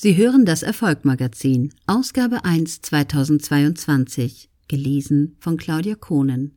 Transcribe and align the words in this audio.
Sie 0.00 0.16
hören 0.16 0.44
das 0.44 0.62
Erfolgmagazin, 0.62 1.74
Ausgabe 1.88 2.44
1 2.44 2.82
2022, 2.82 4.48
gelesen 4.68 5.36
von 5.40 5.56
Claudia 5.56 5.96
Kohnen. 5.96 6.56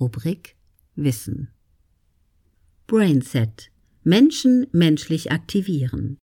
Rubrik 0.00 0.56
Wissen. 0.96 1.50
Brainset. 2.88 3.70
Menschen 4.02 4.66
menschlich 4.72 5.30
aktivieren. 5.30 6.18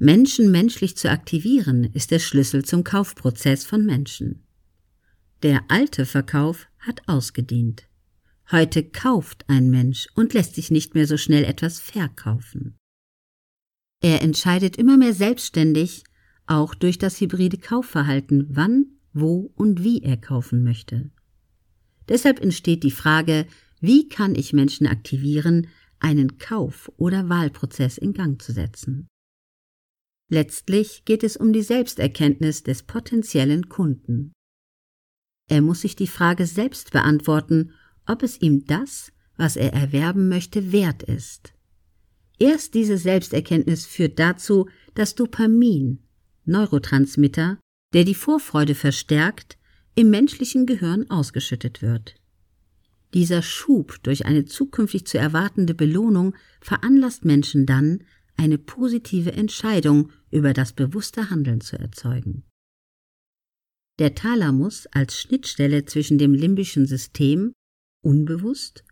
Menschen 0.00 0.50
menschlich 0.50 0.96
zu 0.96 1.08
aktivieren 1.12 1.84
ist 1.84 2.10
der 2.10 2.18
Schlüssel 2.18 2.64
zum 2.64 2.82
Kaufprozess 2.82 3.64
von 3.64 3.86
Menschen. 3.86 4.42
Der 5.44 5.62
alte 5.68 6.06
Verkauf 6.06 6.66
hat 6.80 7.02
ausgedient. 7.06 7.86
Heute 8.50 8.82
kauft 8.82 9.44
ein 9.46 9.70
Mensch 9.70 10.08
und 10.16 10.34
lässt 10.34 10.56
sich 10.56 10.72
nicht 10.72 10.96
mehr 10.96 11.06
so 11.06 11.16
schnell 11.16 11.44
etwas 11.44 11.78
verkaufen. 11.78 12.76
Er 14.04 14.20
entscheidet 14.20 14.76
immer 14.76 14.98
mehr 14.98 15.14
selbstständig, 15.14 16.04
auch 16.46 16.74
durch 16.74 16.98
das 16.98 17.22
hybride 17.22 17.56
Kaufverhalten, 17.56 18.48
wann, 18.50 18.98
wo 19.14 19.50
und 19.54 19.82
wie 19.82 20.02
er 20.02 20.18
kaufen 20.18 20.62
möchte. 20.62 21.10
Deshalb 22.06 22.38
entsteht 22.38 22.82
die 22.82 22.90
Frage, 22.90 23.46
wie 23.80 24.06
kann 24.06 24.34
ich 24.34 24.52
Menschen 24.52 24.86
aktivieren, 24.86 25.68
einen 26.00 26.36
Kauf- 26.36 26.92
oder 26.98 27.30
Wahlprozess 27.30 27.96
in 27.96 28.12
Gang 28.12 28.42
zu 28.42 28.52
setzen. 28.52 29.08
Letztlich 30.28 31.06
geht 31.06 31.24
es 31.24 31.38
um 31.38 31.54
die 31.54 31.62
Selbsterkenntnis 31.62 32.62
des 32.62 32.82
potenziellen 32.82 33.70
Kunden. 33.70 34.34
Er 35.48 35.62
muss 35.62 35.80
sich 35.80 35.96
die 35.96 36.08
Frage 36.08 36.44
selbst 36.44 36.90
beantworten, 36.90 37.72
ob 38.04 38.22
es 38.22 38.38
ihm 38.42 38.66
das, 38.66 39.12
was 39.38 39.56
er 39.56 39.72
erwerben 39.72 40.28
möchte, 40.28 40.72
wert 40.72 41.02
ist. 41.04 41.53
Erst 42.38 42.74
diese 42.74 42.98
Selbsterkenntnis 42.98 43.86
führt 43.86 44.18
dazu, 44.18 44.68
dass 44.94 45.14
Dopamin, 45.14 46.00
Neurotransmitter, 46.44 47.58
der 47.92 48.04
die 48.04 48.14
Vorfreude 48.14 48.74
verstärkt, 48.74 49.56
im 49.94 50.10
menschlichen 50.10 50.66
Gehirn 50.66 51.08
ausgeschüttet 51.10 51.80
wird. 51.80 52.16
Dieser 53.14 53.42
Schub 53.42 54.02
durch 54.02 54.26
eine 54.26 54.44
zukünftig 54.44 55.06
zu 55.06 55.18
erwartende 55.18 55.74
Belohnung 55.74 56.34
veranlasst 56.60 57.24
Menschen 57.24 57.64
dann, 57.64 58.02
eine 58.36 58.58
positive 58.58 59.32
Entscheidung 59.32 60.10
über 60.32 60.52
das 60.52 60.72
bewusste 60.72 61.30
Handeln 61.30 61.60
zu 61.60 61.78
erzeugen. 61.78 62.42
Der 64.00 64.16
Thalamus 64.16 64.86
als 64.88 65.20
Schnittstelle 65.20 65.84
zwischen 65.84 66.18
dem 66.18 66.34
limbischen 66.34 66.86
System, 66.86 67.52
unbewusst, 68.02 68.84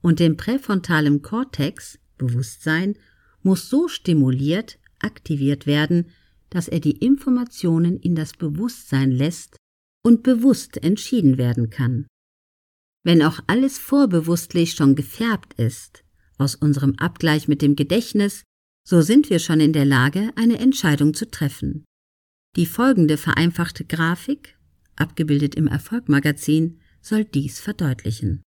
und 0.00 0.20
dem 0.20 0.38
präfrontalen 0.38 1.20
Kortex, 1.20 1.98
Bewusstsein 2.18 2.98
muss 3.42 3.70
so 3.70 3.88
stimuliert, 3.88 4.78
aktiviert 4.98 5.66
werden, 5.66 6.10
dass 6.50 6.68
er 6.68 6.80
die 6.80 6.96
Informationen 6.98 7.98
in 7.98 8.14
das 8.14 8.32
Bewusstsein 8.32 9.10
lässt 9.10 9.56
und 10.04 10.22
bewusst 10.22 10.82
entschieden 10.82 11.38
werden 11.38 11.70
kann. 11.70 12.06
Wenn 13.04 13.22
auch 13.22 13.40
alles 13.46 13.78
vorbewusstlich 13.78 14.72
schon 14.72 14.94
gefärbt 14.94 15.54
ist, 15.54 16.04
aus 16.36 16.54
unserem 16.54 16.94
Abgleich 16.98 17.48
mit 17.48 17.62
dem 17.62 17.76
Gedächtnis, 17.76 18.42
so 18.86 19.02
sind 19.02 19.30
wir 19.30 19.38
schon 19.38 19.60
in 19.60 19.72
der 19.72 19.84
Lage, 19.84 20.30
eine 20.36 20.58
Entscheidung 20.58 21.14
zu 21.14 21.30
treffen. 21.30 21.84
Die 22.56 22.66
folgende 22.66 23.16
vereinfachte 23.16 23.84
Grafik, 23.84 24.58
abgebildet 24.96 25.54
im 25.54 25.66
Erfolgmagazin, 25.66 26.80
soll 27.00 27.24
dies 27.24 27.60
verdeutlichen. 27.60 28.42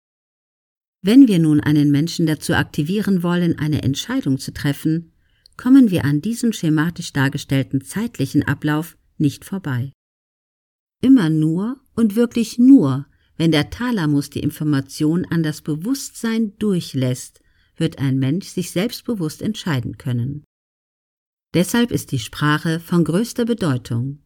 Wenn 1.07 1.29
wir 1.29 1.39
nun 1.39 1.61
einen 1.61 1.93
Menschen 1.93 2.27
dazu 2.27 2.55
aktivieren 2.55 3.23
wollen, 3.23 3.61
eine 3.61 3.85
Entscheidung 3.85 4.41
zu 4.41 4.53
treffen, 4.53 5.13
kommen 5.57 5.93
wir 5.93 6.05
an 6.05 6.21
diesem 6.21 6.53
schematisch 6.53 7.13
dargestellten 7.13 7.81
zeitlichen 7.81 8.43
Ablauf 8.43 8.99
nicht 9.17 9.45
vorbei. 9.45 9.93
Immer 11.01 11.31
nur 11.31 11.79
und 11.95 12.17
wirklich 12.17 12.59
nur, 12.59 13.07
wenn 13.37 13.53
der 13.53 13.71
Thalamus 13.71 14.31
die 14.31 14.41
Information 14.41 15.25
an 15.27 15.45
das 15.45 15.63
Bewusstsein 15.63 16.59
durchlässt, 16.59 17.41
wird 17.77 18.01
ein 18.01 18.19
Mensch 18.19 18.49
sich 18.49 18.73
selbstbewusst 18.73 19.43
entscheiden 19.43 19.99
können. 19.99 20.43
Deshalb 21.55 21.93
ist 21.93 22.11
die 22.11 22.19
Sprache 22.19 22.81
von 22.81 23.05
größter 23.05 23.45
Bedeutung. 23.45 24.25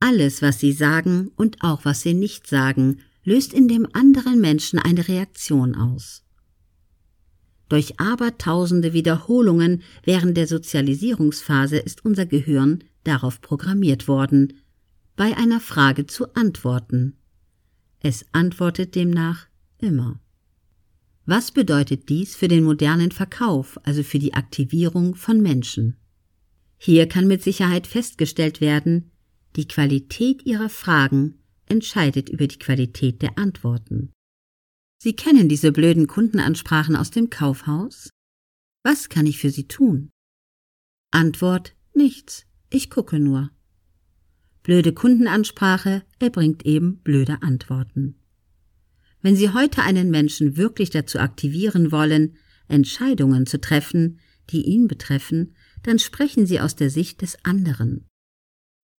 Alles, 0.00 0.42
was 0.42 0.58
Sie 0.58 0.72
sagen 0.72 1.30
und 1.36 1.62
auch 1.62 1.84
was 1.84 2.00
Sie 2.00 2.14
nicht 2.14 2.48
sagen, 2.48 2.98
löst 3.24 3.52
in 3.52 3.68
dem 3.68 3.88
anderen 3.92 4.40
Menschen 4.40 4.78
eine 4.78 5.08
Reaktion 5.08 5.74
aus. 5.74 6.22
Durch 7.68 7.98
abertausende 7.98 8.92
Wiederholungen 8.92 9.82
während 10.04 10.36
der 10.36 10.46
Sozialisierungsphase 10.46 11.78
ist 11.78 12.04
unser 12.04 12.26
Gehirn 12.26 12.84
darauf 13.04 13.40
programmiert 13.40 14.06
worden, 14.06 14.60
bei 15.16 15.36
einer 15.36 15.60
Frage 15.60 16.06
zu 16.06 16.34
antworten. 16.34 17.16
Es 18.00 18.26
antwortet 18.32 18.94
demnach 18.94 19.46
immer. 19.78 20.20
Was 21.26 21.52
bedeutet 21.52 22.10
dies 22.10 22.36
für 22.36 22.48
den 22.48 22.64
modernen 22.64 23.10
Verkauf, 23.10 23.78
also 23.84 24.02
für 24.02 24.18
die 24.18 24.34
Aktivierung 24.34 25.14
von 25.14 25.40
Menschen? 25.40 25.96
Hier 26.76 27.08
kann 27.08 27.26
mit 27.26 27.42
Sicherheit 27.42 27.86
festgestellt 27.86 28.60
werden, 28.60 29.10
die 29.56 29.66
Qualität 29.66 30.44
ihrer 30.44 30.68
Fragen 30.68 31.38
entscheidet 31.66 32.28
über 32.28 32.46
die 32.46 32.58
Qualität 32.58 33.22
der 33.22 33.38
Antworten. 33.38 34.12
Sie 34.98 35.14
kennen 35.14 35.48
diese 35.48 35.72
blöden 35.72 36.06
Kundenansprachen 36.06 36.96
aus 36.96 37.10
dem 37.10 37.30
Kaufhaus? 37.30 38.10
Was 38.82 39.08
kann 39.08 39.26
ich 39.26 39.38
für 39.38 39.50
Sie 39.50 39.68
tun? 39.68 40.10
Antwort 41.10 41.74
nichts, 41.94 42.46
ich 42.70 42.90
gucke 42.90 43.18
nur. 43.18 43.50
Blöde 44.62 44.92
Kundenansprache 44.92 46.04
erbringt 46.18 46.64
eben 46.64 46.98
blöde 47.02 47.42
Antworten. 47.42 48.18
Wenn 49.20 49.36
Sie 49.36 49.50
heute 49.50 49.82
einen 49.82 50.10
Menschen 50.10 50.56
wirklich 50.56 50.90
dazu 50.90 51.18
aktivieren 51.18 51.92
wollen, 51.92 52.36
Entscheidungen 52.68 53.46
zu 53.46 53.60
treffen, 53.60 54.20
die 54.50 54.62
ihn 54.62 54.88
betreffen, 54.88 55.54
dann 55.82 55.98
sprechen 55.98 56.46
Sie 56.46 56.60
aus 56.60 56.76
der 56.76 56.90
Sicht 56.90 57.22
des 57.22 57.42
anderen. 57.44 58.06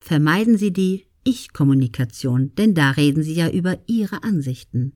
Vermeiden 0.00 0.58
Sie 0.58 0.72
die 0.72 1.06
ich-Kommunikation, 1.24 2.54
denn 2.54 2.74
da 2.74 2.90
reden 2.90 3.22
Sie 3.22 3.34
ja 3.34 3.50
über 3.50 3.78
Ihre 3.86 4.22
Ansichten. 4.22 4.94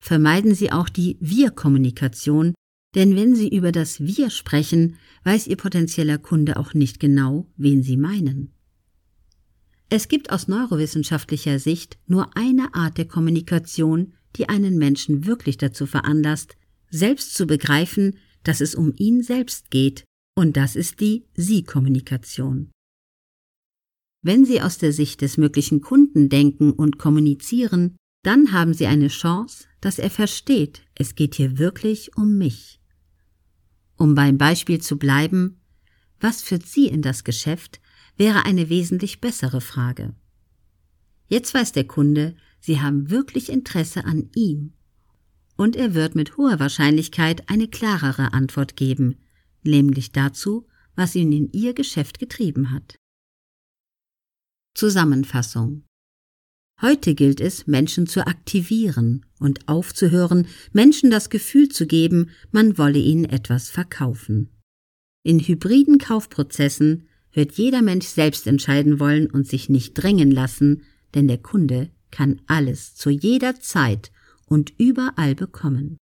Vermeiden 0.00 0.54
Sie 0.54 0.70
auch 0.70 0.88
die 0.88 1.16
Wir-Kommunikation, 1.20 2.54
denn 2.94 3.16
wenn 3.16 3.34
Sie 3.34 3.48
über 3.48 3.72
das 3.72 4.00
Wir 4.00 4.30
sprechen, 4.30 4.96
weiß 5.24 5.46
Ihr 5.46 5.56
potenzieller 5.56 6.18
Kunde 6.18 6.56
auch 6.56 6.74
nicht 6.74 7.00
genau, 7.00 7.46
wen 7.56 7.82
Sie 7.82 7.96
meinen. 7.96 8.52
Es 9.90 10.08
gibt 10.08 10.30
aus 10.30 10.48
neurowissenschaftlicher 10.48 11.58
Sicht 11.58 11.98
nur 12.06 12.36
eine 12.36 12.74
Art 12.74 12.98
der 12.98 13.06
Kommunikation, 13.06 14.14
die 14.36 14.48
einen 14.48 14.76
Menschen 14.76 15.26
wirklich 15.26 15.56
dazu 15.56 15.86
veranlasst, 15.86 16.56
selbst 16.90 17.34
zu 17.34 17.46
begreifen, 17.46 18.18
dass 18.42 18.60
es 18.60 18.74
um 18.74 18.92
ihn 18.96 19.22
selbst 19.22 19.70
geht, 19.70 20.04
und 20.36 20.56
das 20.56 20.76
ist 20.76 21.00
die 21.00 21.24
Sie-Kommunikation. 21.34 22.70
Wenn 24.28 24.44
Sie 24.44 24.60
aus 24.60 24.76
der 24.76 24.92
Sicht 24.92 25.22
des 25.22 25.38
möglichen 25.38 25.80
Kunden 25.80 26.28
denken 26.28 26.72
und 26.72 26.98
kommunizieren, 26.98 27.96
dann 28.22 28.52
haben 28.52 28.74
Sie 28.74 28.86
eine 28.86 29.08
Chance, 29.08 29.64
dass 29.80 29.98
er 29.98 30.10
versteht, 30.10 30.82
es 30.94 31.14
geht 31.14 31.36
hier 31.36 31.56
wirklich 31.56 32.14
um 32.14 32.36
mich. 32.36 32.78
Um 33.96 34.14
beim 34.14 34.36
Beispiel 34.36 34.82
zu 34.82 34.98
bleiben, 34.98 35.62
was 36.20 36.42
führt 36.42 36.66
Sie 36.66 36.88
in 36.88 37.00
das 37.00 37.24
Geschäft, 37.24 37.80
wäre 38.18 38.44
eine 38.44 38.68
wesentlich 38.68 39.22
bessere 39.22 39.62
Frage. 39.62 40.14
Jetzt 41.28 41.54
weiß 41.54 41.72
der 41.72 41.86
Kunde, 41.86 42.36
Sie 42.60 42.82
haben 42.82 43.08
wirklich 43.08 43.50
Interesse 43.50 44.04
an 44.04 44.28
ihm. 44.34 44.74
Und 45.56 45.74
er 45.74 45.94
wird 45.94 46.14
mit 46.14 46.36
hoher 46.36 46.60
Wahrscheinlichkeit 46.60 47.48
eine 47.48 47.66
klarere 47.66 48.34
Antwort 48.34 48.76
geben, 48.76 49.16
nämlich 49.62 50.12
dazu, 50.12 50.66
was 50.96 51.14
ihn 51.14 51.32
in 51.32 51.50
Ihr 51.52 51.72
Geschäft 51.72 52.18
getrieben 52.18 52.72
hat. 52.72 52.98
Zusammenfassung 54.78 55.82
Heute 56.80 57.16
gilt 57.16 57.40
es, 57.40 57.66
Menschen 57.66 58.06
zu 58.06 58.28
aktivieren 58.28 59.26
und 59.40 59.68
aufzuhören, 59.68 60.46
Menschen 60.72 61.10
das 61.10 61.30
Gefühl 61.30 61.68
zu 61.68 61.84
geben, 61.84 62.30
man 62.52 62.78
wolle 62.78 63.00
ihnen 63.00 63.24
etwas 63.24 63.70
verkaufen. 63.70 64.50
In 65.24 65.40
hybriden 65.40 65.98
Kaufprozessen 65.98 67.08
wird 67.32 67.54
jeder 67.54 67.82
Mensch 67.82 68.06
selbst 68.06 68.46
entscheiden 68.46 69.00
wollen 69.00 69.28
und 69.28 69.48
sich 69.48 69.68
nicht 69.68 69.94
drängen 69.94 70.30
lassen, 70.30 70.84
denn 71.12 71.26
der 71.26 71.38
Kunde 71.38 71.90
kann 72.12 72.40
alles 72.46 72.94
zu 72.94 73.10
jeder 73.10 73.58
Zeit 73.58 74.12
und 74.46 74.72
überall 74.78 75.34
bekommen. 75.34 75.96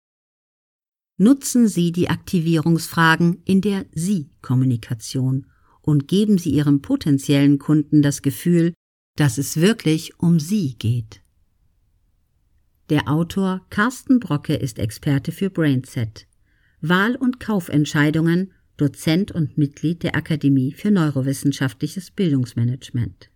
Nutzen 1.18 1.68
Sie 1.68 1.92
die 1.92 2.08
Aktivierungsfragen 2.08 3.42
in 3.44 3.60
der 3.60 3.84
Sie-Kommunikation 3.92 5.44
und 5.82 6.08
geben 6.08 6.38
Sie 6.38 6.50
Ihrem 6.50 6.80
potenziellen 6.80 7.58
Kunden 7.58 8.02
das 8.02 8.22
Gefühl, 8.22 8.72
dass 9.16 9.38
es 9.38 9.60
wirklich 9.60 10.18
um 10.18 10.40
Sie 10.40 10.74
geht. 10.78 11.20
Der 12.88 13.08
Autor 13.08 13.66
Carsten 13.70 14.20
Brocke 14.20 14.54
ist 14.54 14.78
Experte 14.78 15.32
für 15.32 15.50
Brainset. 15.50 16.26
Wahl- 16.80 17.16
und 17.16 17.40
Kaufentscheidungen 17.40 18.52
Dozent 18.76 19.30
und 19.30 19.58
Mitglied 19.58 20.02
der 20.02 20.16
Akademie 20.16 20.72
für 20.72 20.90
Neurowissenschaftliches 20.90 22.10
Bildungsmanagement. 22.10 23.31